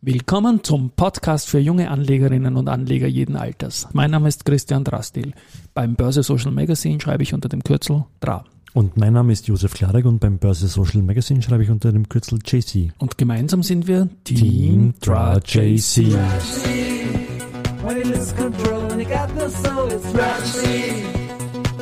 Willkommen 0.00 0.62
zum 0.62 0.90
Podcast 0.90 1.48
für 1.48 1.58
junge 1.58 1.90
Anlegerinnen 1.90 2.54
und 2.54 2.68
Anleger 2.68 3.08
jeden 3.08 3.34
Alters. 3.34 3.88
Mein 3.94 4.12
Name 4.12 4.28
ist 4.28 4.44
Christian 4.44 4.84
Drastil. 4.84 5.32
Beim 5.74 5.96
Börse 5.96 6.22
Social 6.22 6.52
Magazine 6.52 7.00
schreibe 7.00 7.24
ich 7.24 7.34
unter 7.34 7.48
dem 7.48 7.64
Kürzel 7.64 8.04
DRA. 8.20 8.44
Und 8.74 8.96
mein 8.96 9.12
Name 9.12 9.32
ist 9.32 9.48
Josef 9.48 9.74
Klarek 9.74 10.04
und 10.04 10.20
beim 10.20 10.38
Börse 10.38 10.68
Social 10.68 11.02
Magazine 11.02 11.42
schreibe 11.42 11.64
ich 11.64 11.70
unter 11.70 11.90
dem 11.90 12.08
Kürzel 12.08 12.38
JC. 12.46 12.92
Und 12.98 13.18
gemeinsam 13.18 13.64
sind 13.64 13.88
wir 13.88 14.08
Team, 14.22 14.36
Team 14.36 14.94
DRA 15.00 15.40
JC. 15.44 16.14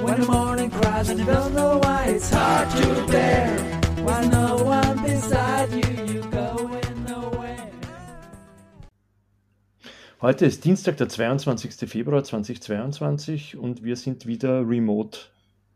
When 0.03 0.21
the 0.21 0.27
morning 0.27 0.71
cries 0.71 1.11
and 1.11 1.19
you 1.19 1.27
don't 1.27 1.53
know 1.53 1.81
why 1.83 2.07
it's 2.15 2.31
hard 2.33 2.71
to 2.71 3.13
bear. 3.13 3.49
Why 4.05 4.27
no 4.29 4.56
Heute 10.27 10.45
ist 10.45 10.65
Dienstag, 10.65 10.97
der 10.97 11.09
22. 11.09 11.89
Februar 11.89 12.25
2022 12.25 13.57
und 13.57 13.85
wir 13.85 13.95
sind 13.95 14.27
wieder 14.27 14.69
remote 14.69 15.21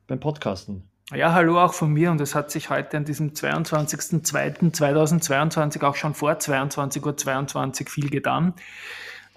beim 0.09 0.19
Podcasten. 0.19 0.91
Ja, 1.15 1.33
hallo 1.35 1.61
auch 1.61 1.73
von 1.73 1.93
mir 1.93 2.11
und 2.11 2.21
es 2.21 2.35
hat 2.35 2.51
sich 2.51 2.69
heute 2.69 2.97
an 2.97 3.05
diesem 3.05 3.31
22.02.2022 3.31 5.85
auch 5.85 5.95
schon 5.95 6.15
vor 6.15 6.33
22.22 6.33 7.07
Uhr 7.07 7.17
22 7.17 7.89
viel 7.89 8.11
getan. 8.11 8.55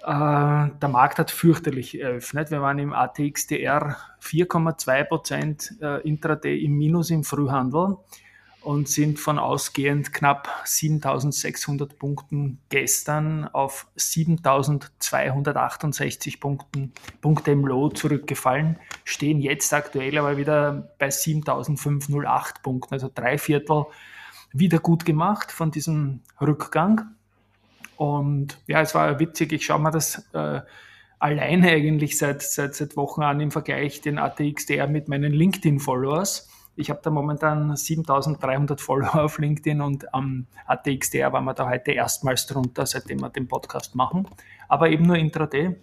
Äh, 0.02 0.06
der 0.08 0.88
Markt 0.88 1.20
hat 1.20 1.30
fürchterlich 1.30 2.00
eröffnet. 2.00 2.50
Wir 2.50 2.60
waren 2.60 2.80
im 2.80 2.92
ATXDR 2.92 3.96
4,2 4.20 5.04
Prozent 5.04 5.74
äh, 5.80 6.00
intraday 6.00 6.58
im 6.58 6.76
Minus 6.76 7.10
im 7.10 7.22
Frühhandel 7.22 7.98
und 8.64 8.88
sind 8.88 9.20
von 9.20 9.38
ausgehend 9.38 10.14
knapp 10.14 10.48
7600 10.64 11.98
Punkten 11.98 12.60
gestern 12.70 13.46
auf 13.46 13.86
7268 13.96 16.40
Punkten, 16.40 16.94
Punkte 17.20 17.50
im 17.52 17.66
Low 17.66 17.90
zurückgefallen, 17.90 18.78
stehen 19.04 19.40
jetzt 19.40 19.72
aktuell 19.74 20.18
aber 20.18 20.38
wieder 20.38 20.94
bei 20.98 21.10
7508 21.10 22.62
Punkten, 22.62 22.94
also 22.94 23.10
drei 23.14 23.36
Viertel 23.38 23.84
wieder 24.52 24.78
gut 24.78 25.04
gemacht 25.04 25.52
von 25.52 25.70
diesem 25.70 26.20
Rückgang. 26.40 27.02
Und 27.96 28.58
ja, 28.66 28.80
es 28.80 28.94
war 28.94 29.20
witzig, 29.20 29.52
ich 29.52 29.66
schaue 29.66 29.80
mir 29.80 29.90
das 29.90 30.26
äh, 30.32 30.62
alleine 31.18 31.70
eigentlich 31.70 32.16
seit, 32.16 32.40
seit, 32.42 32.74
seit 32.74 32.96
Wochen 32.96 33.22
an 33.22 33.40
im 33.40 33.50
Vergleich 33.50 34.00
den 34.00 34.18
ATXDR 34.18 34.86
mit 34.86 35.08
meinen 35.08 35.32
LinkedIn-Followers. 35.32 36.48
Ich 36.76 36.90
habe 36.90 37.00
da 37.02 37.10
momentan 37.10 37.76
7300 37.76 38.80
Follower 38.80 39.24
auf 39.24 39.38
LinkedIn 39.38 39.80
und 39.80 40.12
am 40.12 40.46
ATXDR 40.66 41.32
waren 41.32 41.44
wir 41.44 41.54
da 41.54 41.68
heute 41.68 41.92
erstmals 41.92 42.46
drunter, 42.46 42.84
seitdem 42.84 43.20
wir 43.20 43.30
den 43.30 43.46
Podcast 43.46 43.94
machen. 43.94 44.28
Aber 44.68 44.88
eben 44.88 45.06
nur 45.06 45.16
intraday. 45.16 45.76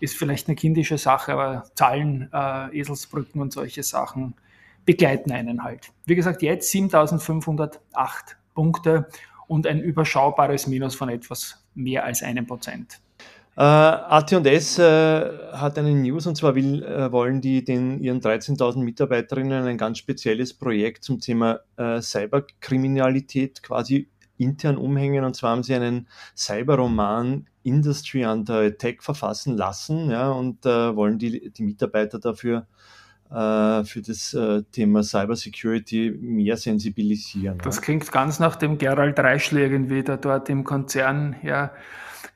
Ist 0.00 0.16
vielleicht 0.16 0.48
eine 0.48 0.56
kindische 0.56 0.98
Sache, 0.98 1.32
aber 1.32 1.64
Zahlen, 1.76 2.28
äh, 2.32 2.76
Eselsbrücken 2.78 3.40
und 3.40 3.52
solche 3.52 3.84
Sachen 3.84 4.34
begleiten 4.84 5.30
einen 5.32 5.62
halt. 5.62 5.92
Wie 6.04 6.16
gesagt, 6.16 6.42
jetzt 6.42 6.70
7508 6.70 8.36
Punkte 8.54 9.08
und 9.46 9.66
ein 9.66 9.80
überschaubares 9.80 10.66
Minus 10.66 10.96
von 10.96 11.08
etwas 11.08 11.64
mehr 11.74 12.04
als 12.04 12.22
einem 12.22 12.46
Prozent. 12.46 13.00
Äh, 13.56 13.62
AT&S 13.62 14.78
äh, 14.80 15.30
hat 15.52 15.78
eine 15.78 15.94
News 15.94 16.26
und 16.26 16.36
zwar 16.36 16.56
will, 16.56 16.82
äh, 16.82 17.12
wollen 17.12 17.40
die 17.40 17.64
den, 17.64 18.00
ihren 18.00 18.20
13.000 18.20 18.78
Mitarbeiterinnen 18.78 19.66
ein 19.66 19.78
ganz 19.78 19.98
spezielles 19.98 20.54
Projekt 20.54 21.04
zum 21.04 21.20
Thema 21.20 21.60
äh, 21.76 22.00
Cyberkriminalität 22.00 23.62
quasi 23.62 24.08
intern 24.38 24.76
umhängen 24.76 25.24
und 25.24 25.36
zwar 25.36 25.52
haben 25.52 25.62
sie 25.62 25.74
einen 25.74 26.08
Cyberroman 26.36 27.46
Industry 27.62 28.24
under 28.26 28.58
Attack 28.62 29.04
verfassen 29.04 29.56
lassen 29.56 30.10
ja, 30.10 30.30
und 30.32 30.66
äh, 30.66 30.96
wollen 30.96 31.20
die, 31.20 31.50
die 31.50 31.62
Mitarbeiter 31.62 32.18
dafür 32.18 32.66
äh, 33.30 33.84
für 33.84 34.02
das 34.04 34.36
Thema 34.72 35.04
Cybersecurity 35.04 36.18
mehr 36.20 36.56
sensibilisieren. 36.56 37.58
Das 37.62 37.80
klingt 37.80 38.10
ganz 38.10 38.40
nach 38.40 38.56
dem 38.56 38.78
Gerald 38.78 39.16
Reischl 39.20 39.58
irgendwie, 39.58 40.02
der 40.02 40.16
dort 40.16 40.48
im 40.48 40.64
Konzern 40.64 41.36
ja 41.44 41.70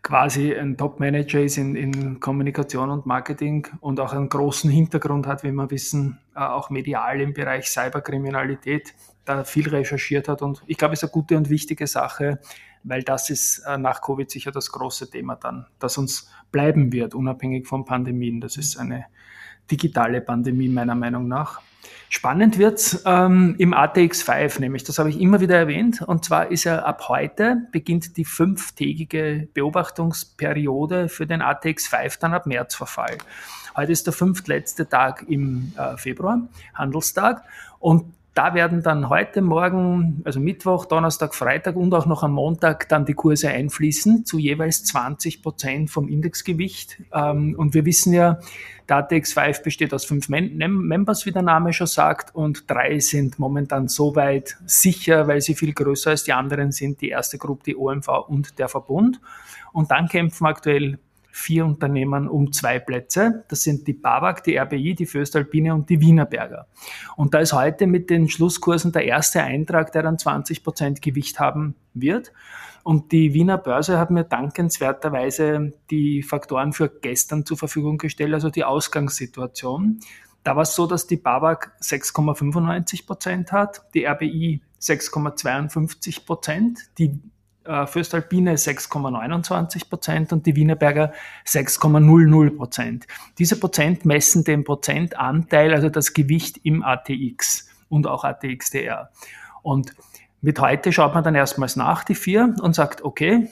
quasi 0.03 0.55
ein 0.55 0.77
Top-Manager 0.77 1.41
ist 1.41 1.59
in, 1.59 1.75
in, 1.75 2.21
Kommunikation 2.21 2.91
und 2.91 3.07
Marketing 3.07 3.67
und 3.81 4.01
auch 4.01 4.13
einen 4.13 4.29
großen 4.29 4.71
Hintergrund 4.71 5.27
hat, 5.27 5.43
wie 5.43 5.53
wir 5.53 5.71
wissen, 5.71 6.19
äh, 6.35 6.41
auch 6.41 6.71
medial 6.71 7.21
im 7.21 7.35
Bereich 7.35 7.69
Cyberkriminalität, 7.69 8.95
da 9.25 9.45
viel 9.45 9.69
recherchiert 9.69 10.29
hat. 10.29 10.43
Und 10.43 10.63
ich 10.67 10.79
glaube, 10.79 10.95
es 10.95 11.03
ist 11.03 11.05
eine 11.05 11.13
gute 11.13 11.37
und 11.37 11.51
wichtige 11.51 11.87
Sache, 11.87 12.41
weil 12.85 13.03
das 13.03 13.29
ist 13.29 13.65
nach 13.77 14.01
Covid 14.01 14.31
sicher 14.31 14.53
das 14.53 14.71
große 14.71 15.11
Thema 15.11 15.35
dann, 15.37 15.67
das 15.79 15.99
uns 15.99 16.31
bleiben 16.53 16.93
wird, 16.93 17.15
unabhängig 17.15 17.67
von 17.67 17.85
Pandemien. 17.85 18.41
Das 18.41 18.57
ist 18.57 18.79
eine 18.79 19.07
digitale 19.71 20.21
Pandemie 20.21 20.69
meiner 20.69 20.95
Meinung 20.95 21.29
nach. 21.29 21.61
Spannend 22.11 22.56
wird's 22.56 23.03
ähm, 23.05 23.55
im 23.59 23.75
ATX5, 23.75 24.61
nämlich 24.61 24.83
das 24.83 24.99
habe 24.99 25.11
ich 25.11 25.21
immer 25.21 25.41
wieder 25.41 25.56
erwähnt. 25.56 26.00
Und 26.00 26.25
zwar 26.25 26.50
ist 26.50 26.65
er 26.65 26.87
ab 26.87 27.09
heute, 27.09 27.69
beginnt 27.71 28.16
die 28.16 28.25
fünftägige 28.25 29.49
Beobachtungsperiode 29.53 31.09
für 31.09 31.27
den 31.27 31.43
ATX5 31.43 32.19
dann 32.19 32.33
ab 32.33 32.47
März 32.47 32.75
verfall. 32.75 33.19
Heute 33.77 33.93
ist 33.93 34.06
der 34.06 34.15
fünftletzte 34.15 34.88
Tag 34.88 35.27
im 35.28 35.72
äh, 35.77 35.97
Februar, 35.99 36.49
Handelstag. 36.75 37.44
Und 37.78 38.15
da 38.38 38.54
werden 38.54 38.84
dann 38.84 39.09
heute 39.09 39.43
Morgen, 39.43 40.22
also 40.25 40.38
Mittwoch, 40.38 40.84
Donnerstag, 40.84 41.34
Freitag 41.34 41.75
und 41.75 41.93
auch 41.93 42.06
noch 42.06 42.22
am 42.22 42.34
Montag 42.34 42.88
dann 42.88 43.04
die 43.04 43.15
Kurse 43.15 43.49
einfließen 43.49 44.25
zu 44.25 44.38
jeweils 44.38 44.84
20 44.84 45.43
Prozent 45.43 45.91
vom 45.91 46.06
Indexgewicht. 46.06 47.03
Ähm, 47.12 47.56
und 47.59 47.75
wir 47.75 47.84
wissen 47.84 48.12
ja, 48.12 48.38
Datex 48.87 49.32
5 49.32 49.65
besteht 49.65 49.93
aus 49.93 50.04
fünf 50.04 50.28
Mem 50.28 50.56
Members, 50.56 51.26
wie 51.26 51.32
der 51.32 51.43
Name 51.43 51.72
schon 51.72 51.88
sagt, 51.88 52.32
und 52.32 52.71
drei 52.71 53.00
sind 53.00 53.41
momentan 53.41 53.88
soweit 53.88 54.56
sicher, 54.66 55.26
weil 55.26 55.41
sie 55.41 55.56
viel 55.56 55.72
größer 55.72 56.10
als 56.10 56.22
die 56.22 56.32
anderen 56.32 56.70
sind. 56.70 57.00
Die 57.00 57.09
erste 57.09 57.38
Gruppe, 57.38 57.65
die 57.66 57.76
OMV 57.76 58.09
und 58.28 58.60
der 58.60 58.69
Verbund. 58.69 59.20
Und 59.72 59.91
dann 59.91 60.06
kämpfen 60.06 60.47
aktuell 60.47 61.00
vier 61.38 61.65
Unternehmen 61.65 62.28
um 62.28 62.53
zwei 62.53 62.78
Plätze. 62.78 63.44
Das 63.49 63.62
sind 63.62 63.87
die 63.87 63.93
BAWAG, 63.93 64.43
die 64.43 64.59
RBI, 64.59 64.94
die 64.94 65.06
Föstalpine 65.06 65.72
und 65.72 65.88
die 65.88 66.00
Wienerberger. 66.00 66.66
Und 67.16 67.32
da 67.32 67.38
ist 67.38 67.53
heute 67.53 67.87
mit 67.87 68.10
den 68.10 68.28
Schlusskursen 68.28 68.93
der 68.93 69.04
erste 69.04 69.43
Eintrag, 69.43 69.93
der 69.93 70.03
dann 70.03 70.19
20 70.19 70.65
Prozent 70.65 71.00
Gewicht 71.00 71.38
haben 71.38 71.76
wird. 71.94 72.32
Und 72.82 73.12
die 73.12 73.34
Wiener 73.34 73.59
Börse 73.59 73.99
hat 73.99 74.10
mir 74.10 74.25
dankenswerterweise 74.25 75.72
die 75.91 76.22
Faktoren 76.22 76.72
für 76.72 76.88
gestern 76.88 77.47
zur 77.47 77.56
Verfügung 77.56 77.99
gestellt, 77.99 78.34
also 78.34 78.50
die 78.50 78.65
Ausgangssituation. 78.65 80.00
Da 80.43 80.56
war 80.56 80.62
es 80.62 80.75
so, 80.75 80.87
dass 80.87 81.06
die 81.06 81.16
BAWAG 81.16 81.70
6,95 81.81 83.06
Prozent 83.06 83.53
hat, 83.53 83.82
die 83.94 84.06
RBI 84.06 84.62
6,52 84.81 86.25
Prozent, 86.25 86.81
die 86.99 87.20
äh, 87.69 87.87
Föstalpine 87.87 88.55
6,29 88.55 89.89
Prozent 89.89 90.33
und 90.33 90.47
die 90.47 90.56
Wienerberger 90.56 91.12
6,00 91.47 92.56
Prozent. 92.56 93.06
Diese 93.39 93.61
Prozent 93.61 94.05
messen 94.05 94.43
den 94.43 94.65
Prozentanteil, 94.65 95.75
also 95.75 95.91
das 95.91 96.15
Gewicht 96.15 96.61
im 96.65 96.83
ATX 96.83 97.69
und 97.89 98.06
auch 98.06 98.25
ATXDR. 98.25 99.11
Und 99.62 99.95
mit 100.41 100.61
heute 100.61 100.93
schaut 100.93 101.15
man 101.15 101.25
dann 101.25 101.34
erstmals 101.34 101.77
nach, 101.77 102.05
die 102.05 102.15
vier, 102.15 102.55
und 102.62 102.75
sagt, 102.75 103.05
okay, 103.05 103.49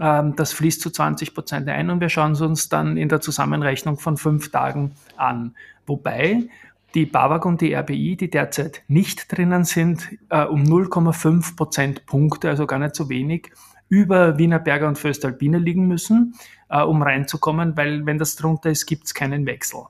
ähm, 0.00 0.34
das 0.36 0.52
fließt 0.52 0.80
zu 0.80 0.90
20 0.90 1.34
Prozent 1.34 1.68
ein 1.68 1.90
und 1.90 2.00
wir 2.00 2.08
schauen 2.08 2.32
es 2.32 2.40
uns 2.40 2.68
dann 2.68 2.96
in 2.96 3.08
der 3.08 3.20
Zusammenrechnung 3.20 3.98
von 3.98 4.16
fünf 4.16 4.50
Tagen 4.50 4.92
an. 5.16 5.54
Wobei 5.86 6.48
die 6.94 7.06
BAWAG 7.06 7.44
und 7.44 7.60
die 7.60 7.74
RBI, 7.74 8.16
die 8.16 8.30
derzeit 8.30 8.82
nicht 8.88 9.36
drinnen 9.36 9.64
sind, 9.64 10.08
äh, 10.30 10.44
um 10.44 10.62
0,5 10.62 11.56
Prozentpunkte, 11.56 12.48
also 12.48 12.66
gar 12.66 12.78
nicht 12.78 12.94
so 12.94 13.08
wenig, 13.08 13.50
über 13.88 14.38
Wienerberger 14.38 14.88
und 14.88 14.98
Föstalpine 14.98 15.58
liegen 15.58 15.86
müssen, 15.86 16.34
äh, 16.68 16.82
um 16.82 17.02
reinzukommen, 17.02 17.76
weil 17.76 18.06
wenn 18.06 18.18
das 18.18 18.36
drunter 18.36 18.70
ist, 18.70 18.86
gibt 18.86 19.04
es 19.04 19.14
keinen 19.14 19.46
Wechsel. 19.46 19.80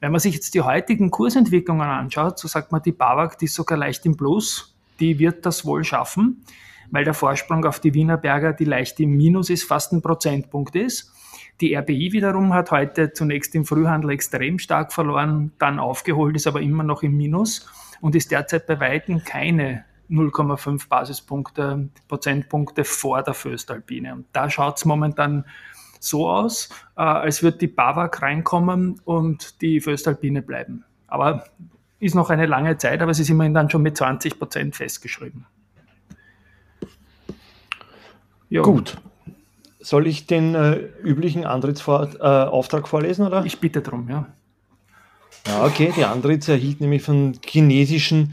Wenn 0.00 0.12
man 0.12 0.20
sich 0.20 0.34
jetzt 0.34 0.54
die 0.54 0.62
heutigen 0.62 1.10
Kursentwicklungen 1.10 1.88
anschaut, 1.88 2.38
so 2.38 2.48
sagt 2.48 2.72
man, 2.72 2.82
die 2.82 2.92
BAWAG, 2.92 3.36
die 3.38 3.46
ist 3.46 3.54
sogar 3.54 3.78
leicht 3.78 4.06
im 4.06 4.16
Plus, 4.16 4.76
die 5.00 5.18
wird 5.18 5.44
das 5.44 5.64
wohl 5.64 5.84
schaffen, 5.84 6.44
weil 6.90 7.04
der 7.04 7.14
Vorsprung 7.14 7.64
auf 7.64 7.80
die 7.80 7.94
Wienerberger, 7.94 8.52
die 8.52 8.64
leicht 8.64 9.00
im 9.00 9.16
Minus 9.16 9.50
ist, 9.50 9.64
fast 9.64 9.92
ein 9.92 10.02
Prozentpunkt 10.02 10.76
ist. 10.76 11.12
Die 11.60 11.76
RBI 11.76 12.12
wiederum 12.12 12.52
hat 12.52 12.70
heute 12.70 13.12
zunächst 13.12 13.54
im 13.54 13.64
Frühhandel 13.64 14.10
extrem 14.10 14.58
stark 14.58 14.92
verloren, 14.92 15.52
dann 15.58 15.78
aufgeholt, 15.78 16.34
ist 16.34 16.46
aber 16.46 16.60
immer 16.60 16.82
noch 16.82 17.02
im 17.02 17.16
Minus 17.16 17.66
und 18.00 18.16
ist 18.16 18.30
derzeit 18.32 18.66
bei 18.66 18.80
Weitem 18.80 19.22
keine 19.22 19.84
0,5 20.10 20.88
Basispunkte, 20.88 21.88
Prozentpunkte 22.08 22.84
vor 22.84 23.22
der 23.22 23.34
Föstalpine. 23.34 24.14
Und 24.14 24.26
da 24.32 24.50
schaut 24.50 24.78
es 24.78 24.84
momentan 24.84 25.44
so 26.00 26.28
aus, 26.28 26.68
äh, 26.96 27.02
als 27.02 27.42
würde 27.42 27.58
die 27.58 27.66
BAWAG 27.68 28.20
reinkommen 28.20 29.00
und 29.04 29.62
die 29.62 29.80
Föstalpine 29.80 30.42
bleiben. 30.42 30.84
Aber 31.06 31.44
ist 32.00 32.14
noch 32.14 32.30
eine 32.30 32.46
lange 32.46 32.76
Zeit, 32.76 33.00
aber 33.00 33.12
es 33.12 33.20
ist 33.20 33.30
immerhin 33.30 33.54
dann 33.54 33.70
schon 33.70 33.82
mit 33.82 33.96
20 33.96 34.38
Prozent 34.38 34.76
festgeschrieben. 34.76 35.46
Jo. 38.50 38.62
Gut, 38.62 38.98
soll 39.84 40.06
ich 40.06 40.26
den 40.26 40.54
äh, 40.54 40.76
üblichen 41.02 41.44
Antrittsauftrag 41.44 42.84
äh, 42.84 42.86
vorlesen, 42.86 43.26
oder? 43.26 43.44
Ich 43.44 43.60
bitte 43.60 43.82
darum, 43.82 44.08
ja. 44.08 44.26
Ja, 45.46 45.64
okay. 45.64 45.92
Die 45.94 46.04
Andritz 46.04 46.48
erhielt 46.48 46.80
nämlich 46.80 47.02
von 47.02 47.38
chinesischen 47.44 48.32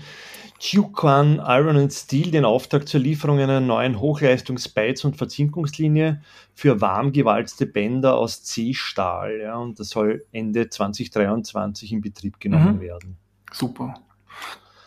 Jiuquan 0.59 1.41
Iron 1.43 1.75
and 1.75 1.91
Steel 1.91 2.31
den 2.31 2.45
Auftrag 2.45 2.87
zur 2.87 2.99
Lieferung 2.99 3.39
einer 3.39 3.59
neuen 3.59 3.99
Hochleistungs-Beiz- 3.99 5.03
und 5.03 5.17
Verzinkungslinie 5.17 6.21
für 6.53 6.79
warm 6.79 7.11
gewalzte 7.11 7.65
Bänder 7.65 8.15
aus 8.15 8.43
C-Stahl. 8.43 9.39
Ja, 9.41 9.57
und 9.57 9.79
das 9.79 9.89
soll 9.89 10.23
Ende 10.31 10.69
2023 10.69 11.91
in 11.91 12.01
Betrieb 12.01 12.39
genommen 12.39 12.75
mhm. 12.75 12.81
werden. 12.81 13.17
Super. 13.51 13.95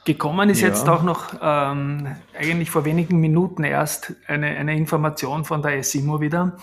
Gekommen 0.04 0.50
ist 0.50 0.60
ja. 0.60 0.68
jetzt 0.68 0.86
auch 0.88 1.02
noch 1.02 1.34
ähm, 1.40 2.16
eigentlich 2.38 2.70
vor 2.70 2.84
wenigen 2.84 3.20
Minuten 3.20 3.64
erst 3.64 4.12
eine, 4.26 4.48
eine 4.48 4.76
Information 4.76 5.44
von 5.44 5.62
der 5.62 5.82
SIMO 5.82 6.20
wieder. 6.20 6.58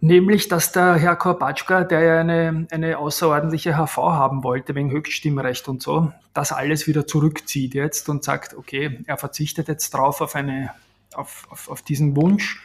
Nämlich, 0.00 0.48
dass 0.48 0.72
der 0.72 0.96
Herr 0.96 1.16
Korbatschka, 1.16 1.84
der 1.84 2.00
ja 2.00 2.20
eine, 2.20 2.66
eine 2.70 2.98
außerordentliche 2.98 3.78
HV 3.78 3.96
haben 3.96 4.42
wollte 4.44 4.74
wegen 4.74 4.90
Höchststimmrecht 4.90 5.68
und 5.68 5.80
so, 5.80 6.12
das 6.34 6.52
alles 6.52 6.86
wieder 6.86 7.06
zurückzieht 7.06 7.72
jetzt 7.72 8.08
und 8.08 8.24
sagt, 8.24 8.54
okay, 8.54 9.00
er 9.06 9.16
verzichtet 9.16 9.68
jetzt 9.68 9.94
drauf 9.94 10.20
auf, 10.20 10.34
eine, 10.34 10.72
auf, 11.14 11.46
auf, 11.50 11.70
auf 11.70 11.82
diesen 11.82 12.16
Wunsch 12.16 12.60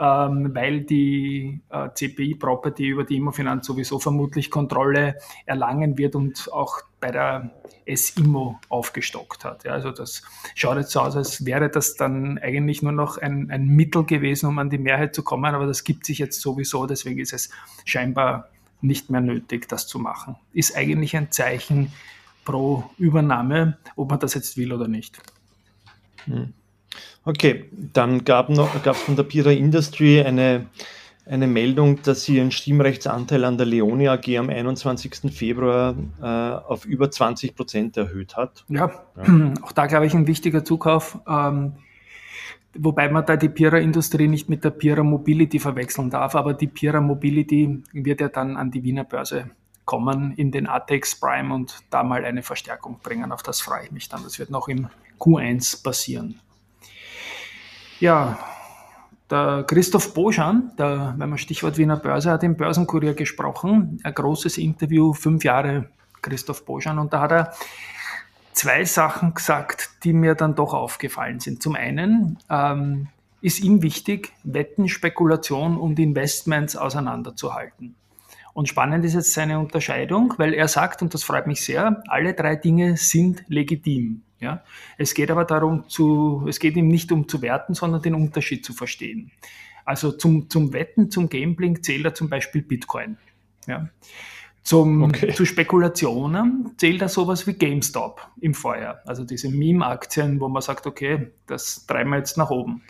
ähm, 0.00 0.54
weil 0.54 0.80
die 0.80 1.60
äh, 1.68 1.90
CPI-Property 1.92 2.88
über 2.88 3.04
die 3.04 3.16
Immofinanz 3.16 3.66
sowieso 3.66 3.98
vermutlich 3.98 4.50
Kontrolle 4.50 5.16
erlangen 5.44 5.98
wird 5.98 6.16
und 6.16 6.50
auch 6.52 6.80
bei 7.00 7.10
der 7.10 7.50
S-Immo 7.84 8.58
aufgestockt 8.70 9.44
hat. 9.44 9.64
Ja, 9.64 9.72
also 9.72 9.90
das 9.90 10.22
schaut 10.54 10.78
jetzt 10.78 10.92
so 10.92 11.00
aus, 11.00 11.16
als 11.16 11.44
wäre 11.44 11.68
das 11.68 11.96
dann 11.96 12.38
eigentlich 12.38 12.80
nur 12.80 12.92
noch 12.92 13.18
ein, 13.18 13.50
ein 13.50 13.66
Mittel 13.66 14.04
gewesen, 14.04 14.46
um 14.46 14.58
an 14.58 14.70
die 14.70 14.78
Mehrheit 14.78 15.14
zu 15.14 15.22
kommen, 15.22 15.54
aber 15.54 15.66
das 15.66 15.84
gibt 15.84 16.06
sich 16.06 16.18
jetzt 16.18 16.40
sowieso, 16.40 16.86
deswegen 16.86 17.20
ist 17.20 17.34
es 17.34 17.50
scheinbar 17.84 18.48
nicht 18.80 19.10
mehr 19.10 19.20
nötig, 19.20 19.68
das 19.68 19.86
zu 19.86 19.98
machen. 19.98 20.36
Ist 20.54 20.74
eigentlich 20.74 21.14
ein 21.14 21.30
Zeichen 21.30 21.92
pro 22.46 22.84
Übernahme, 22.96 23.76
ob 23.96 24.08
man 24.08 24.18
das 24.18 24.32
jetzt 24.32 24.56
will 24.56 24.72
oder 24.72 24.88
nicht. 24.88 25.20
Hm. 26.24 26.54
Okay, 27.24 27.66
dann 27.92 28.24
gab 28.24 28.50
es 28.50 28.98
von 28.98 29.16
der 29.16 29.22
Pira 29.24 29.50
Industry 29.50 30.22
eine, 30.22 30.66
eine 31.26 31.46
Meldung, 31.46 32.02
dass 32.02 32.24
sie 32.24 32.36
ihren 32.36 32.50
Stimmrechtsanteil 32.50 33.44
an 33.44 33.58
der 33.58 33.66
Leone 33.66 34.10
AG 34.10 34.38
am 34.38 34.48
21. 34.48 35.32
Februar 35.32 35.94
äh, 36.20 36.24
auf 36.24 36.86
über 36.86 37.10
20 37.10 37.54
Prozent 37.54 37.96
erhöht 37.96 38.36
hat. 38.36 38.64
Ja, 38.68 38.90
ja. 39.16 39.54
auch 39.62 39.72
da 39.72 39.86
glaube 39.86 40.06
ich 40.06 40.14
ein 40.14 40.26
wichtiger 40.26 40.64
Zukauf. 40.64 41.18
Ähm, 41.28 41.74
wobei 42.74 43.08
man 43.08 43.26
da 43.26 43.36
die 43.36 43.48
Pira 43.48 43.78
Industrie 43.78 44.28
nicht 44.28 44.48
mit 44.48 44.64
der 44.64 44.70
Pira 44.70 45.02
Mobility 45.02 45.58
verwechseln 45.58 46.10
darf, 46.10 46.34
aber 46.34 46.54
die 46.54 46.68
Pira 46.68 47.00
Mobility 47.00 47.82
wird 47.92 48.20
ja 48.20 48.28
dann 48.28 48.56
an 48.56 48.70
die 48.70 48.82
Wiener 48.82 49.04
Börse 49.04 49.50
kommen 49.84 50.32
in 50.36 50.52
den 50.52 50.68
ATEX 50.68 51.18
Prime 51.18 51.52
und 51.52 51.80
da 51.90 52.04
mal 52.04 52.24
eine 52.24 52.42
Verstärkung 52.42 53.00
bringen. 53.02 53.32
Auf 53.32 53.42
das 53.42 53.60
freue 53.60 53.84
ich 53.84 53.90
mich 53.90 54.08
dann. 54.08 54.22
Das 54.22 54.38
wird 54.38 54.50
noch 54.50 54.68
im 54.68 54.88
Q1 55.18 55.82
passieren. 55.82 56.40
Ja, 58.00 58.38
der 59.30 59.64
Christoph 59.66 60.14
Boschan, 60.14 60.72
der, 60.78 61.14
wenn 61.18 61.28
man 61.28 61.36
Stichwort 61.36 61.76
Wiener 61.76 61.98
Börse 61.98 62.30
hat, 62.30 62.42
im 62.42 62.56
Börsenkurier 62.56 63.12
gesprochen. 63.12 64.00
Ein 64.02 64.14
großes 64.14 64.56
Interview, 64.56 65.12
fünf 65.12 65.44
Jahre 65.44 65.90
Christoph 66.22 66.64
Boschan. 66.64 66.98
Und 66.98 67.12
da 67.12 67.20
hat 67.20 67.32
er 67.32 67.52
zwei 68.54 68.86
Sachen 68.86 69.34
gesagt, 69.34 69.90
die 70.02 70.14
mir 70.14 70.34
dann 70.34 70.54
doch 70.54 70.72
aufgefallen 70.72 71.40
sind. 71.40 71.62
Zum 71.62 71.76
einen 71.76 72.38
ähm, 72.48 73.08
ist 73.42 73.62
ihm 73.62 73.82
wichtig, 73.82 74.32
Wetten, 74.44 74.88
Spekulation 74.88 75.76
und 75.76 75.98
Investments 75.98 76.76
auseinanderzuhalten. 76.76 77.96
Und 78.54 78.70
spannend 78.70 79.04
ist 79.04 79.12
jetzt 79.12 79.34
seine 79.34 79.58
Unterscheidung, 79.58 80.32
weil 80.38 80.54
er 80.54 80.68
sagt, 80.68 81.02
und 81.02 81.12
das 81.12 81.22
freut 81.22 81.46
mich 81.46 81.62
sehr, 81.62 82.02
alle 82.08 82.32
drei 82.32 82.56
Dinge 82.56 82.96
sind 82.96 83.44
legitim. 83.48 84.22
Ja? 84.40 84.64
Es 84.98 85.14
geht 85.14 85.30
aber 85.30 85.44
darum, 85.44 85.88
zu, 85.88 86.44
es 86.48 86.58
geht 86.58 86.76
ihm 86.76 86.88
nicht 86.88 87.12
um 87.12 87.28
zu 87.28 87.42
werten, 87.42 87.74
sondern 87.74 88.02
den 88.02 88.14
Unterschied 88.14 88.64
zu 88.64 88.72
verstehen. 88.72 89.30
Also 89.84 90.12
zum, 90.12 90.48
zum 90.50 90.72
Wetten, 90.72 91.10
zum 91.10 91.28
Gambling 91.28 91.82
zählt 91.82 92.04
er 92.04 92.14
zum 92.14 92.28
Beispiel 92.28 92.62
Bitcoin. 92.62 93.16
Ja? 93.66 93.88
Zum, 94.62 95.02
okay. 95.04 95.32
Zu 95.32 95.46
Spekulationen 95.46 96.72
zählt 96.76 97.00
er 97.00 97.08
sowas 97.08 97.46
wie 97.46 97.54
GameStop 97.54 98.20
im 98.40 98.54
Feuer. 98.54 99.00
Also 99.06 99.24
diese 99.24 99.48
Meme-Aktien, 99.48 100.38
wo 100.40 100.48
man 100.48 100.62
sagt, 100.62 100.86
okay, 100.86 101.28
das 101.46 101.86
treiben 101.86 102.10
wir 102.10 102.18
jetzt 102.18 102.36
nach 102.36 102.50
oben. 102.50 102.82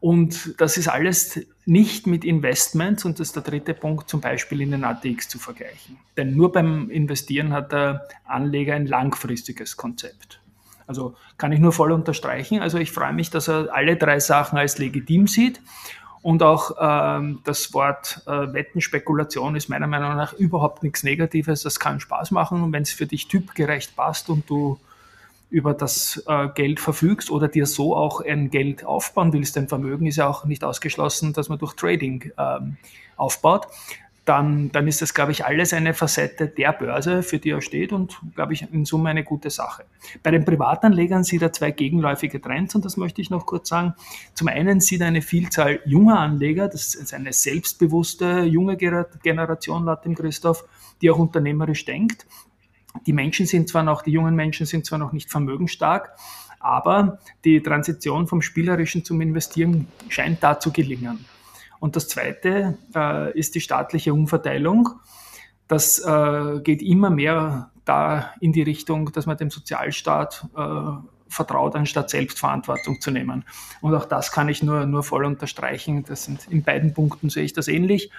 Und 0.00 0.60
das 0.60 0.76
ist 0.76 0.88
alles 0.88 1.40
nicht 1.64 2.06
mit 2.06 2.24
Investments, 2.24 3.04
und 3.04 3.18
das 3.18 3.28
ist 3.28 3.36
der 3.36 3.42
dritte 3.42 3.72
Punkt, 3.72 4.10
zum 4.10 4.20
Beispiel 4.20 4.60
in 4.60 4.72
den 4.72 4.84
ATX 4.84 5.28
zu 5.28 5.38
vergleichen. 5.38 5.96
Denn 6.16 6.36
nur 6.36 6.52
beim 6.52 6.90
Investieren 6.90 7.52
hat 7.52 7.72
der 7.72 8.06
Anleger 8.24 8.74
ein 8.74 8.86
langfristiges 8.86 9.76
Konzept. 9.76 10.40
Also 10.86 11.14
kann 11.38 11.52
ich 11.52 11.60
nur 11.60 11.72
voll 11.72 11.92
unterstreichen. 11.92 12.60
Also 12.60 12.78
ich 12.78 12.92
freue 12.92 13.12
mich, 13.12 13.30
dass 13.30 13.48
er 13.48 13.68
alle 13.72 13.96
drei 13.96 14.20
Sachen 14.20 14.58
als 14.58 14.78
legitim 14.78 15.26
sieht. 15.26 15.60
Und 16.22 16.42
auch 16.42 16.72
ähm, 16.80 17.40
das 17.44 17.72
Wort 17.72 18.22
äh, 18.26 18.52
Wettenspekulation 18.52 19.54
ist 19.54 19.68
meiner 19.68 19.86
Meinung 19.86 20.16
nach 20.16 20.32
überhaupt 20.32 20.82
nichts 20.82 21.04
Negatives. 21.04 21.62
Das 21.62 21.78
kann 21.78 22.00
Spaß 22.00 22.32
machen. 22.32 22.62
Und 22.62 22.72
wenn 22.72 22.82
es 22.82 22.92
für 22.92 23.06
dich 23.06 23.28
typgerecht 23.28 23.94
passt 23.94 24.28
und 24.28 24.48
du 24.50 24.78
über 25.50 25.74
das 25.74 26.22
äh, 26.26 26.48
Geld 26.48 26.80
verfügst 26.80 27.30
oder 27.30 27.46
dir 27.46 27.66
so 27.66 27.94
auch 27.94 28.20
ein 28.20 28.50
Geld 28.50 28.84
aufbauen 28.84 29.32
willst, 29.32 29.56
dein 29.56 29.68
Vermögen 29.68 30.06
ist 30.06 30.16
ja 30.16 30.26
auch 30.26 30.44
nicht 30.44 30.64
ausgeschlossen, 30.64 31.32
dass 31.32 31.48
man 31.48 31.58
durch 31.58 31.74
Trading 31.74 32.32
ähm, 32.36 32.76
aufbaut, 33.16 33.68
dann, 34.26 34.72
dann 34.72 34.88
ist 34.88 35.00
das, 35.00 35.14
glaube 35.14 35.30
ich, 35.30 35.44
alles 35.44 35.72
eine 35.72 35.94
Facette 35.94 36.48
der 36.48 36.72
Börse, 36.72 37.22
für 37.22 37.38
die 37.38 37.50
er 37.50 37.62
steht 37.62 37.92
und, 37.92 38.20
glaube 38.34 38.54
ich, 38.54 38.70
in 38.72 38.84
Summe 38.84 39.08
eine 39.08 39.22
gute 39.22 39.50
Sache. 39.50 39.84
Bei 40.24 40.32
den 40.32 40.44
Privatanlegern 40.44 41.22
sieht 41.22 41.42
er 41.42 41.52
zwei 41.52 41.70
gegenläufige 41.70 42.40
Trends 42.40 42.74
und 42.74 42.84
das 42.84 42.96
möchte 42.96 43.22
ich 43.22 43.30
noch 43.30 43.46
kurz 43.46 43.68
sagen. 43.68 43.94
Zum 44.34 44.48
einen 44.48 44.80
sieht 44.80 45.00
er 45.00 45.06
eine 45.06 45.22
Vielzahl 45.22 45.78
junger 45.86 46.18
Anleger, 46.18 46.66
das 46.66 46.96
ist 46.96 47.14
eine 47.14 47.32
selbstbewusste 47.32 48.40
junge 48.42 48.76
Generation 48.76 49.84
laut 49.84 50.04
dem 50.04 50.16
Christoph, 50.16 50.64
die 51.00 51.10
auch 51.10 51.18
unternehmerisch 51.18 51.84
denkt. 51.84 52.26
Die 53.06 53.12
Menschen 53.12 53.46
sind 53.46 53.68
zwar 53.68 53.84
noch, 53.84 54.02
die 54.02 54.10
jungen 54.10 54.34
Menschen 54.34 54.66
sind 54.66 54.86
zwar 54.86 54.98
noch 54.98 55.12
nicht 55.12 55.30
vermögenstark, 55.30 56.10
aber 56.58 57.20
die 57.44 57.62
Transition 57.62 58.26
vom 58.26 58.42
Spielerischen 58.42 59.04
zum 59.04 59.20
Investieren 59.20 59.86
scheint 60.08 60.42
da 60.42 60.58
zu 60.58 60.72
gelingen. 60.72 61.24
Und 61.78 61.96
das 61.96 62.08
Zweite 62.08 62.78
äh, 62.94 63.38
ist 63.38 63.54
die 63.54 63.60
staatliche 63.60 64.12
Umverteilung. 64.12 64.90
Das 65.68 65.98
äh, 65.98 66.60
geht 66.62 66.82
immer 66.82 67.10
mehr 67.10 67.70
da 67.84 68.30
in 68.40 68.52
die 68.52 68.62
Richtung, 68.62 69.12
dass 69.12 69.26
man 69.26 69.36
dem 69.36 69.50
Sozialstaat 69.50 70.46
äh, 70.56 70.90
vertraut, 71.28 71.74
anstatt 71.74 72.10
Selbstverantwortung 72.10 73.00
zu 73.00 73.10
nehmen. 73.10 73.44
Und 73.80 73.94
auch 73.94 74.04
das 74.04 74.32
kann 74.32 74.48
ich 74.48 74.62
nur, 74.62 74.86
nur 74.86 75.02
voll 75.02 75.24
unterstreichen. 75.24 76.04
Das 76.04 76.24
sind, 76.24 76.46
in 76.48 76.62
beiden 76.62 76.94
Punkten 76.94 77.30
sehe 77.30 77.44
ich 77.44 77.52
das 77.52 77.68
ähnlich 77.68 78.10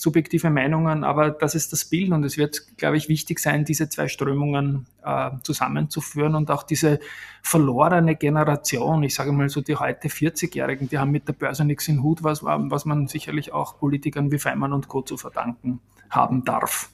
subjektive 0.00 0.50
Meinungen, 0.50 1.04
aber 1.04 1.30
das 1.30 1.54
ist 1.54 1.72
das 1.72 1.84
Bild 1.84 2.12
und 2.12 2.24
es 2.24 2.38
wird, 2.38 2.76
glaube 2.76 2.96
ich, 2.96 3.08
wichtig 3.08 3.38
sein, 3.38 3.64
diese 3.64 3.88
zwei 3.88 4.08
Strömungen 4.08 4.86
äh, 5.04 5.30
zusammenzuführen 5.42 6.34
und 6.34 6.50
auch 6.50 6.62
diese 6.62 7.00
verlorene 7.42 8.16
Generation, 8.16 9.02
ich 9.02 9.14
sage 9.14 9.32
mal 9.32 9.48
so 9.48 9.60
die 9.60 9.76
heute 9.76 10.08
40-Jährigen, 10.08 10.88
die 10.88 10.98
haben 10.98 11.10
mit 11.10 11.28
der 11.28 11.34
Börse 11.34 11.64
nichts 11.64 11.88
in 11.88 12.02
Hut, 12.02 12.22
was, 12.22 12.42
was 12.42 12.84
man 12.84 13.08
sicherlich 13.08 13.52
auch 13.52 13.78
Politikern 13.78 14.32
wie 14.32 14.38
Feimann 14.38 14.72
und 14.72 14.88
Co. 14.88 15.02
zu 15.02 15.16
verdanken 15.16 15.80
haben 16.08 16.44
darf. 16.44 16.90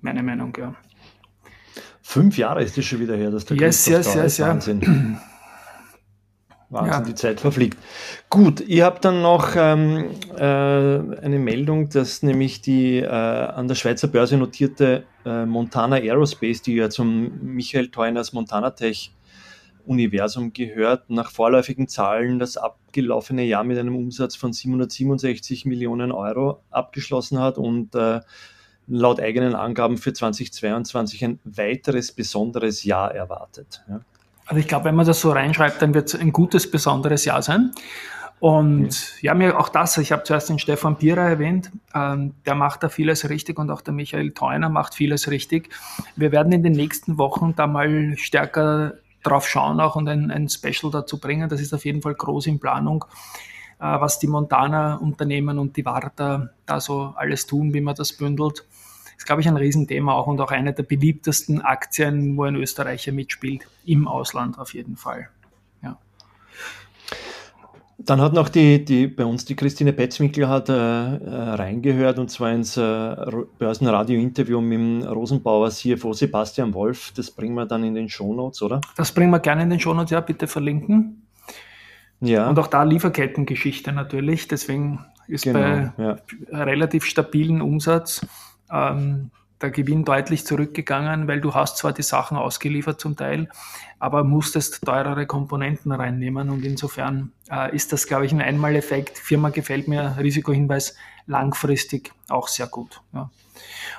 Meine 0.00 0.22
Meinung, 0.22 0.56
ja. 0.58 0.74
Fünf 2.02 2.38
Jahre 2.38 2.62
ist 2.62 2.78
es 2.78 2.84
schon 2.84 3.00
wieder 3.00 3.16
her, 3.16 3.30
dass 3.30 3.44
der 3.44 3.56
yes, 3.56 3.86
yes, 3.86 4.14
yes, 4.14 4.40
Wahnsinn. 4.40 5.18
Wahnsinn, 6.70 6.92
ja. 6.92 7.00
die 7.00 7.14
Zeit 7.14 7.40
verfliegt. 7.40 7.78
Gut, 8.28 8.60
ihr 8.60 8.84
habt 8.84 9.04
dann 9.04 9.22
noch 9.22 9.56
ähm, 9.56 10.10
äh, 10.36 10.42
eine 10.42 11.38
Meldung, 11.38 11.88
dass 11.88 12.22
nämlich 12.22 12.60
die 12.60 12.98
äh, 12.98 13.08
an 13.08 13.68
der 13.68 13.74
Schweizer 13.74 14.08
Börse 14.08 14.36
notierte 14.36 15.04
äh, 15.24 15.46
Montana 15.46 15.96
Aerospace, 15.96 16.60
die 16.62 16.74
ja 16.74 16.90
zum 16.90 17.54
Michael 17.54 17.88
Teuners 17.88 18.34
Montana 18.34 18.70
Tech 18.70 19.12
Universum 19.86 20.52
gehört, 20.52 21.08
nach 21.08 21.30
vorläufigen 21.30 21.88
Zahlen 21.88 22.38
das 22.38 22.58
abgelaufene 22.58 23.44
Jahr 23.44 23.64
mit 23.64 23.78
einem 23.78 23.96
Umsatz 23.96 24.36
von 24.36 24.52
767 24.52 25.64
Millionen 25.64 26.12
Euro 26.12 26.60
abgeschlossen 26.70 27.38
hat 27.38 27.56
und 27.56 27.94
äh, 27.94 28.20
laut 28.86 29.20
eigenen 29.20 29.54
Angaben 29.54 29.96
für 29.96 30.12
2022 30.12 31.24
ein 31.24 31.40
weiteres 31.44 32.12
besonderes 32.12 32.84
Jahr 32.84 33.14
erwartet. 33.14 33.82
Ja. 33.88 34.00
Also 34.48 34.60
ich 34.60 34.66
glaube, 34.66 34.86
wenn 34.86 34.96
man 34.96 35.06
das 35.06 35.20
so 35.20 35.30
reinschreibt, 35.30 35.82
dann 35.82 35.92
wird 35.92 36.08
es 36.08 36.18
ein 36.18 36.32
gutes, 36.32 36.70
besonderes 36.70 37.26
Jahr 37.26 37.42
sein. 37.42 37.72
Und 38.40 38.82
mhm. 38.82 38.90
ja, 39.20 39.34
mir 39.34 39.58
auch 39.58 39.68
das, 39.68 39.98
ich 39.98 40.10
habe 40.10 40.22
zuerst 40.22 40.48
den 40.48 40.58
Stefan 40.58 40.96
Bierer 40.96 41.28
erwähnt, 41.28 41.70
ähm, 41.94 42.34
der 42.46 42.54
macht 42.54 42.82
da 42.82 42.88
vieles 42.88 43.28
richtig 43.28 43.58
und 43.58 43.70
auch 43.70 43.82
der 43.82 43.92
Michael 43.92 44.32
Theuner 44.32 44.70
macht 44.70 44.94
vieles 44.94 45.28
richtig. 45.30 45.70
Wir 46.16 46.32
werden 46.32 46.52
in 46.52 46.62
den 46.62 46.72
nächsten 46.72 47.18
Wochen 47.18 47.54
da 47.56 47.66
mal 47.66 48.16
stärker 48.16 48.94
drauf 49.22 49.46
schauen 49.46 49.80
auch 49.80 49.96
und 49.96 50.08
ein, 50.08 50.30
ein 50.30 50.48
Special 50.48 50.90
dazu 50.90 51.18
bringen. 51.18 51.48
Das 51.48 51.60
ist 51.60 51.74
auf 51.74 51.84
jeden 51.84 52.00
Fall 52.00 52.14
groß 52.14 52.46
in 52.46 52.60
Planung. 52.60 53.04
was 53.80 54.18
die 54.18 54.26
Montana-Unternehmen 54.26 55.58
und 55.58 55.76
die 55.76 55.84
Warta 55.84 56.50
da 56.66 56.80
so 56.80 57.12
alles 57.16 57.46
tun, 57.46 57.74
wie 57.74 57.80
man 57.80 57.94
das 57.94 58.12
bündelt. 58.12 58.64
Das 59.18 59.24
ist, 59.24 59.26
glaube 59.26 59.42
ich, 59.42 59.48
ein 59.48 59.56
Riesenthema 59.56 60.12
auch 60.12 60.28
und 60.28 60.40
auch 60.40 60.52
eine 60.52 60.72
der 60.72 60.84
beliebtesten 60.84 61.60
Aktien, 61.60 62.36
wo 62.36 62.44
ein 62.44 62.54
Österreicher 62.54 63.10
mitspielt, 63.10 63.66
im 63.84 64.06
Ausland 64.06 64.60
auf 64.60 64.74
jeden 64.74 64.96
Fall. 64.96 65.28
Dann 68.00 68.20
hat 68.20 68.32
noch 68.32 68.48
die, 68.48 68.84
die 68.84 69.08
bei 69.08 69.24
uns 69.24 69.44
die 69.44 69.56
Christine 69.56 69.92
Petzwinkel 69.92 70.48
hat 70.48 70.68
äh, 70.68 70.72
äh 70.72 71.18
reingehört 71.26 72.20
und 72.20 72.30
zwar 72.30 72.52
ins 72.52 72.76
äh, 72.76 73.16
Börsenradio-Interview 73.58 74.60
mit 74.60 74.78
dem 74.78 75.02
Rosenbauer 75.02 75.70
CFO 75.70 76.12
Sebastian 76.12 76.72
Wolf. 76.74 77.12
Das 77.16 77.32
bringen 77.32 77.56
wir 77.56 77.66
dann 77.66 77.82
in 77.82 77.94
den 77.94 78.08
Shownotes, 78.08 78.62
oder? 78.62 78.80
Das 78.96 79.10
bringen 79.10 79.30
wir 79.30 79.40
gerne 79.40 79.64
in 79.64 79.70
den 79.70 79.80
Shownotes, 79.80 80.12
ja, 80.12 80.20
bitte 80.20 80.46
verlinken. 80.46 81.26
Ja. 82.20 82.48
Und 82.48 82.58
auch 82.60 82.68
da 82.68 82.84
Lieferkettengeschichte 82.84 83.90
natürlich. 83.90 84.46
Deswegen 84.46 85.04
ist 85.26 85.42
genau, 85.42 85.58
bei 85.58 85.92
ja. 85.98 86.18
relativ 86.52 87.04
stabilen 87.04 87.60
Umsatz 87.60 88.24
ähm, 88.72 89.30
der 89.60 89.70
Gewinn 89.70 90.04
deutlich 90.04 90.46
zurückgegangen, 90.46 91.26
weil 91.26 91.40
du 91.40 91.54
hast 91.54 91.78
zwar 91.78 91.92
die 91.92 92.02
Sachen 92.02 92.36
ausgeliefert 92.36 93.00
zum 93.00 93.16
Teil, 93.16 93.48
aber 93.98 94.22
musstest 94.22 94.84
teurere 94.84 95.26
Komponenten 95.26 95.90
reinnehmen 95.92 96.50
und 96.50 96.64
insofern 96.64 97.32
äh, 97.50 97.74
ist 97.74 97.92
das, 97.92 98.06
glaube 98.06 98.26
ich, 98.26 98.32
ein 98.32 98.40
Einmaleffekt. 98.40 99.18
Firma 99.18 99.50
gefällt 99.50 99.88
mir, 99.88 100.16
Risikohinweis 100.18 100.94
langfristig 101.26 102.12
auch 102.28 102.48
sehr 102.48 102.68
gut. 102.68 103.00
Ja. 103.12 103.30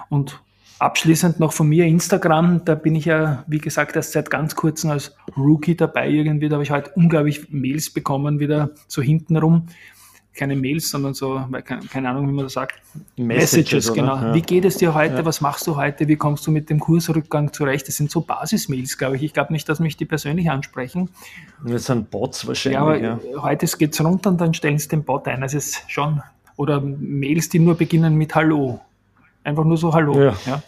Und 0.08 0.42
abschließend 0.80 1.42
noch 1.42 1.52
von 1.52 1.68
mir 1.68 1.86
Instagram, 1.86 2.64
da 2.64 2.76
bin 2.76 2.96
ich 2.96 3.06
ja, 3.06 3.44
wie 3.48 3.58
gesagt, 3.58 3.98
erst 3.98 4.14
seit 4.14 4.30
ganz 4.30 4.56
kurzem 4.56 4.92
als 4.92 5.16
Rookie 5.36 5.76
dabei 5.76 6.08
irgendwie, 6.08 6.48
da 6.48 6.54
habe 6.56 6.64
ich 6.64 6.72
heute 6.72 6.92
unglaublich 6.96 7.52
Mails 7.52 7.92
bekommen, 7.92 8.40
wieder 8.40 8.72
so 8.88 9.02
hintenrum 9.02 9.68
keine 10.40 10.56
Mails, 10.56 10.90
sondern 10.90 11.14
so, 11.14 11.42
keine, 11.66 12.10
Ahnung, 12.10 12.28
wie 12.30 12.32
man 12.32 12.46
das 12.46 12.54
sagt. 12.54 12.82
Messages, 13.18 13.72
Messages 13.72 13.94
genau. 13.94 14.16
Ja. 14.16 14.34
Wie 14.34 14.42
geht 14.42 14.64
es 14.64 14.78
dir 14.78 14.94
heute? 14.94 15.18
Ja. 15.18 15.26
Was 15.26 15.42
machst 15.42 15.68
du 15.68 15.76
heute? 15.76 16.08
Wie 16.08 16.16
kommst 16.16 16.48
du 16.48 16.52
mit 16.52 16.70
dem 16.70 16.80
Kursrückgang 16.80 17.52
zurecht? 17.52 17.88
Das 17.88 17.98
sind 17.98 18.10
so 18.10 18.22
Basismails, 18.22 18.98
glaube 18.98 19.18
ich. 19.18 19.24
Ich 19.24 19.34
glaube 19.34 19.52
nicht, 19.52 19.68
dass 19.68 19.80
mich 19.80 19.98
die 19.98 20.06
persönlich 20.06 20.50
ansprechen. 20.50 21.10
Das 21.66 21.86
sind 21.86 22.10
Bots 22.10 22.48
wahrscheinlich. 22.48 23.04
Ja, 23.04 23.14
aber 23.14 23.44
heute 23.44 23.68
geht 23.68 23.94
es 23.94 24.04
runter 24.04 24.30
und 24.30 24.40
dann 24.40 24.54
stellen 24.54 24.80
sie 24.80 24.88
den 24.88 25.04
Bot 25.04 25.28
ein. 25.28 25.42
Das 25.42 25.54
ist 25.54 25.84
schon. 25.88 26.22
Oder 26.56 26.82
Mails, 26.82 27.50
die 27.50 27.60
nur 27.60 27.76
beginnen 27.76 28.16
mit 28.16 28.34
Hallo. 28.34 28.80
Einfach 29.44 29.66
nur 29.66 29.78
so 29.78 29.94
Hallo. 29.94 30.22
Ja. 30.22 30.36
ja. 30.46 30.64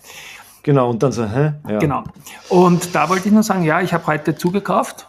Genau, 0.64 0.90
und 0.90 1.02
dann 1.02 1.12
so, 1.12 1.26
hä? 1.26 1.54
Ja. 1.68 1.80
Genau. 1.80 2.04
Und 2.50 2.94
da 2.94 3.10
wollte 3.10 3.28
ich 3.28 3.34
nur 3.34 3.44
sagen, 3.44 3.64
ja, 3.64 3.82
ich 3.82 3.94
habe 3.94 4.06
heute 4.08 4.36
zugekauft 4.36 5.08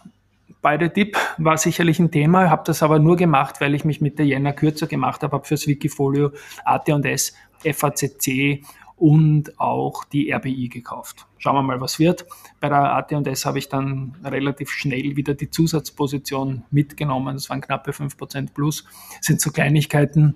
beide 0.63 0.91
Tipp 0.91 1.17
war 1.37 1.57
sicherlich 1.57 1.99
ein 1.99 2.09
Thema, 2.09 2.49
habe 2.49 2.63
das 2.65 2.81
aber 2.81 2.97
nur 2.97 3.15
gemacht, 3.17 3.61
weil 3.61 3.75
ich 3.75 3.85
mich 3.85 4.01
mit 4.01 4.17
der 4.17 4.25
Jänner 4.25 4.53
kürzer 4.53 4.87
gemacht 4.87 5.21
habe, 5.21 5.33
habe 5.33 5.45
fürs 5.45 5.67
Wikifolio 5.67 6.31
AT&S, 6.65 7.35
FACC 7.63 8.63
und 8.95 9.59
auch 9.59 10.05
die 10.05 10.31
RBI 10.31 10.69
gekauft. 10.69 11.27
Schauen 11.37 11.55
wir 11.55 11.61
mal, 11.61 11.81
was 11.81 11.99
wird. 11.99 12.25
Bei 12.61 12.69
der 12.69 12.95
AT&S 12.95 13.45
habe 13.45 13.59
ich 13.59 13.67
dann 13.67 14.15
relativ 14.23 14.71
schnell 14.71 15.17
wieder 15.17 15.33
die 15.33 15.49
Zusatzposition 15.49 16.63
mitgenommen. 16.71 17.35
Das 17.35 17.49
waren 17.49 17.61
knappe 17.61 17.91
5% 17.91 18.53
plus. 18.53 18.85
Das 19.17 19.27
sind 19.27 19.41
so 19.41 19.51
Kleinigkeiten, 19.51 20.35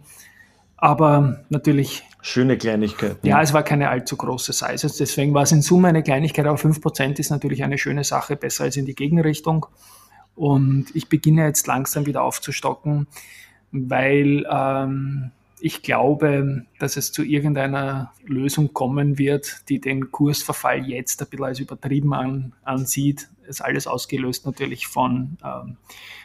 aber 0.75 1.45
natürlich. 1.49 2.03
Schöne 2.21 2.57
Kleinigkeit. 2.57 3.19
Ja, 3.23 3.41
es 3.41 3.53
war 3.53 3.63
keine 3.63 3.89
allzu 3.89 4.17
große 4.17 4.51
Size. 4.51 4.91
Deswegen 4.99 5.33
war 5.33 5.43
es 5.43 5.53
in 5.53 5.61
Summe 5.61 5.87
eine 5.87 6.03
Kleinigkeit, 6.03 6.45
aber 6.45 6.57
5% 6.57 7.19
ist 7.19 7.29
natürlich 7.29 7.63
eine 7.63 7.77
schöne 7.77 8.03
Sache, 8.03 8.35
besser 8.35 8.65
als 8.65 8.75
in 8.75 8.85
die 8.85 8.95
Gegenrichtung. 8.95 9.67
Und 10.37 10.95
ich 10.95 11.09
beginne 11.09 11.45
jetzt 11.45 11.65
langsam 11.65 12.05
wieder 12.05 12.23
aufzustocken, 12.23 13.07
weil 13.71 14.45
ähm, 14.49 15.31
ich 15.59 15.81
glaube, 15.81 16.65
dass 16.77 16.95
es 16.95 17.11
zu 17.11 17.23
irgendeiner 17.23 18.13
Lösung 18.23 18.71
kommen 18.71 19.17
wird, 19.17 19.67
die 19.69 19.81
den 19.81 20.11
Kursverfall 20.11 20.87
jetzt 20.87 21.21
ein 21.21 21.27
bisschen 21.27 21.45
als 21.45 21.59
übertrieben 21.59 22.13
an, 22.13 22.53
ansieht. 22.63 23.29
Ist 23.47 23.61
alles 23.61 23.87
ausgelöst 23.87 24.45
natürlich 24.45 24.85
von, 24.85 25.37
ähm, 25.43 25.77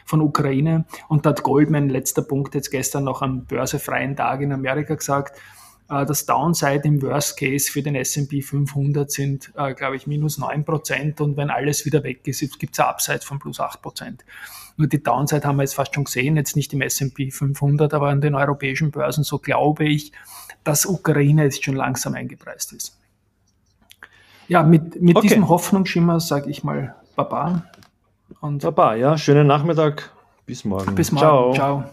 von 0.05 0.21
Ukraine. 0.21 0.85
Und 1.07 1.25
da 1.25 1.31
hat 1.31 1.41
Goldman, 1.41 1.89
letzter 1.89 2.21
Punkt, 2.21 2.53
jetzt 2.53 2.69
gestern 2.69 3.05
noch 3.05 3.23
am 3.23 3.45
börsefreien 3.45 4.15
Tag 4.15 4.41
in 4.41 4.51
Amerika 4.51 4.93
gesagt, 4.93 5.39
das 5.87 6.25
Downside 6.25 6.81
im 6.83 7.01
Worst 7.01 7.37
Case 7.37 7.71
für 7.71 7.83
den 7.83 7.95
S&P 7.95 8.41
500 8.41 9.11
sind, 9.11 9.51
äh, 9.55 9.73
glaube 9.73 9.95
ich, 9.95 10.07
minus 10.07 10.37
9 10.37 10.65
Prozent 10.65 11.21
und 11.21 11.37
wenn 11.37 11.49
alles 11.49 11.85
wieder 11.85 12.03
weg 12.03 12.27
ist, 12.27 12.59
gibt 12.59 12.73
es 12.73 12.79
ein 12.79 12.87
Upside 12.87 13.21
von 13.21 13.39
plus 13.39 13.59
8 13.59 13.81
Prozent. 13.81 14.25
Nur 14.77 14.87
die 14.87 15.03
Downside 15.03 15.45
haben 15.45 15.57
wir 15.57 15.63
jetzt 15.63 15.75
fast 15.75 15.93
schon 15.93 16.05
gesehen, 16.05 16.35
jetzt 16.35 16.55
nicht 16.55 16.73
im 16.73 16.81
S&P 16.81 17.31
500, 17.31 17.93
aber 17.93 18.09
an 18.09 18.21
den 18.21 18.33
europäischen 18.33 18.91
Börsen. 18.91 19.23
So 19.23 19.37
glaube 19.37 19.85
ich, 19.85 20.11
dass 20.63 20.85
Ukraine 20.85 21.43
jetzt 21.43 21.63
schon 21.63 21.75
langsam 21.75 22.15
eingepreist 22.15 22.73
ist. 22.73 22.97
Ja, 24.47 24.63
mit, 24.63 25.01
mit 25.01 25.15
okay. 25.15 25.27
diesem 25.27 25.47
Hoffnungsschimmer 25.47 26.19
sage 26.19 26.49
ich 26.49 26.63
mal 26.63 26.95
Baba. 27.15 27.65
Und 28.41 28.63
Baba, 28.63 28.95
ja, 28.95 29.17
schönen 29.17 29.47
Nachmittag. 29.47 30.11
Bis 30.45 30.65
morgen. 30.65 30.95
Bis 30.95 31.11
morgen. 31.11 31.53
Ciao. 31.53 31.53
Ciao. 31.53 31.83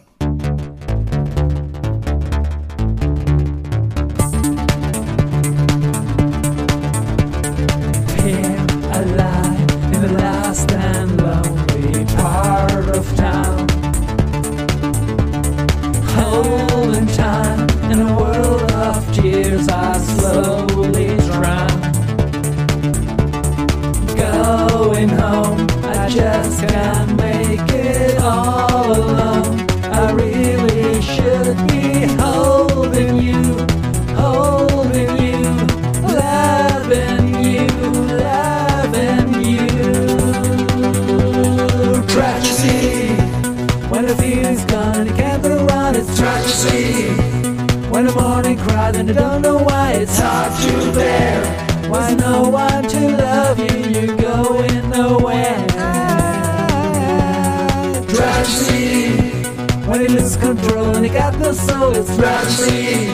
loses 60.30 60.36
control 60.36 60.96
and 60.96 61.06
you 61.06 61.12
got 61.12 61.38
no 61.38 61.52
soul, 61.52 61.92
it's 61.94 62.10
lonely. 62.18 63.08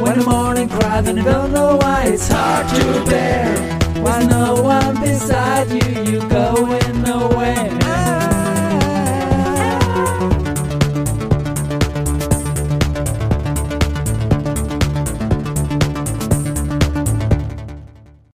When 0.00 0.18
the 0.18 0.24
morning 0.26 0.68
cries 0.68 1.08
and 1.08 1.18
you 1.18 1.24
don't 1.24 1.52
know 1.52 1.76
why, 1.76 2.04
it's 2.06 2.28
hard 2.28 2.68
to 2.68 3.10
bear. 3.10 3.56
Why 4.02 4.24
no 4.24 4.62
one 4.62 5.00
beside 5.00 5.70
you, 5.70 6.12
you're 6.12 6.28
going 6.28 7.02
nowhere. 7.02 7.71